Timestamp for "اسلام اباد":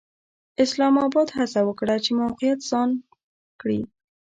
0.63-1.29